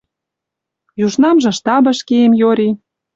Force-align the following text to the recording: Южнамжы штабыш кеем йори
Южнамжы 1.05 1.51
штабыш 1.57 1.99
кеем 2.07 2.33
йори 2.41 2.69